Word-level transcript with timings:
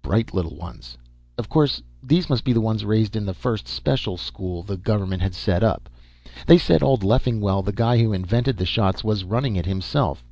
Bright 0.00 0.32
little 0.32 0.56
ones. 0.56 0.96
Of 1.36 1.50
course, 1.50 1.82
these 2.02 2.30
must 2.30 2.42
be 2.42 2.54
the 2.54 2.60
ones 2.62 2.86
raised 2.86 3.16
in 3.16 3.26
the 3.26 3.34
first 3.34 3.68
special 3.68 4.16
school 4.16 4.62
the 4.62 4.78
government 4.78 5.20
had 5.20 5.34
set 5.34 5.62
up. 5.62 5.90
They 6.46 6.56
said 6.56 6.82
old 6.82 7.04
Leffingwell, 7.04 7.60
the 7.60 7.70
guy 7.72 7.98
who 7.98 8.14
invented 8.14 8.56
the 8.56 8.64
shots, 8.64 9.04
was 9.04 9.24
running 9.24 9.56
it 9.56 9.66
himself. 9.66 10.24